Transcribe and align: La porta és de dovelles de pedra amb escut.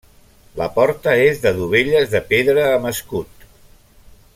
La 0.61 0.67
porta 0.77 1.13
és 1.25 1.43
de 1.45 1.53
dovelles 1.59 2.09
de 2.15 2.25
pedra 2.33 2.67
amb 2.79 2.91
escut. 2.97 3.51